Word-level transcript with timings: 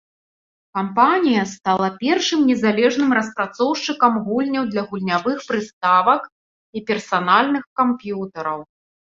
Кампанія 0.77 1.41
стала 1.55 1.89
першым 2.03 2.39
незалежным 2.51 3.09
распрацоўшчыкам 3.19 4.17
гульняў 4.29 4.63
для 4.71 4.83
гульнявых 4.95 5.37
прыставак 5.53 6.21
і 6.79 6.87
персанальных 6.89 7.63
камп'ютараў. 7.83 8.59